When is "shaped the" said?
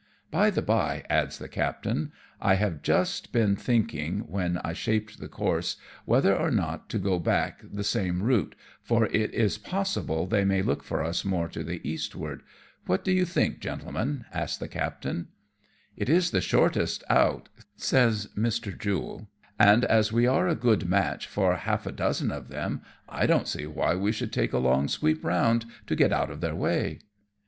4.73-5.27